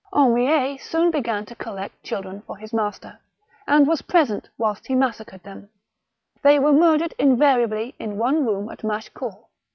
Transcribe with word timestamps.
THE 0.11 0.17
MARfeCHAL 0.17 0.33
DE 0.33 0.41
RETZ. 0.41 0.41
219 0.41 0.57
Henriet 0.57 0.81
soon 0.81 1.11
began 1.21 1.45
to 1.45 1.63
collect 1.63 2.03
children 2.03 2.41
for 2.47 2.57
his 2.57 2.73
master, 2.73 3.19
and 3.67 3.85
was 3.87 4.01
present 4.01 4.49
whilst 4.57 4.87
he 4.87 4.95
massacred 4.95 5.43
them. 5.43 5.69
They 6.41 6.57
were 6.57 6.73
murdered 6.73 7.13
invariably 7.19 7.93
in 7.99 8.17
one 8.17 8.43
room 8.43 8.69
at 8.69 8.83
Machecoul. 8.83 9.47